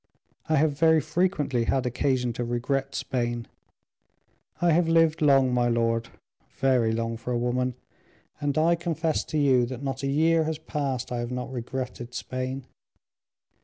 I 0.49 0.55
have 0.55 0.79
very 0.79 0.99
frequently 0.99 1.65
had 1.65 1.85
occasion 1.85 2.33
to 2.33 2.43
regret 2.43 2.95
Spain. 2.95 3.47
I 4.59 4.71
have 4.71 4.87
lived 4.89 5.21
long, 5.21 5.53
my 5.53 5.67
lord, 5.67 6.09
very 6.57 6.91
long 6.91 7.17
for 7.17 7.31
a 7.31 7.37
woman, 7.37 7.75
and 8.39 8.57
I 8.57 8.73
confess 8.73 9.23
to 9.25 9.37
you, 9.37 9.67
that 9.67 9.83
not 9.83 10.01
a 10.01 10.07
year 10.07 10.45
has 10.45 10.57
passed 10.57 11.11
I 11.11 11.19
have 11.19 11.29
not 11.31 11.53
regretted 11.53 12.15
Spain." 12.15 12.65